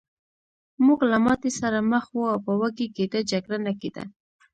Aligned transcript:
موږ 0.85 0.99
له 1.11 1.17
ماتې 1.25 1.51
سره 1.59 1.77
مخ 1.91 2.05
وو 2.11 2.25
او 2.33 2.39
په 2.45 2.51
وږې 2.59 2.87
ګېډه 2.95 3.19
جګړه 3.31 3.57
نه 3.65 3.73
کېده 3.79 4.03